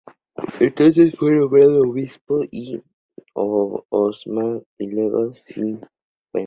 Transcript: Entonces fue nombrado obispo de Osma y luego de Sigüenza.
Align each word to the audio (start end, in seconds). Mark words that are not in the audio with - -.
Entonces 0.59 1.15
fue 1.15 1.33
nombrado 1.35 1.81
obispo 1.81 2.39
de 2.39 2.81
Osma 3.35 4.59
y 4.79 4.87
luego 4.87 5.27
de 5.27 5.33
Sigüenza. 5.35 5.91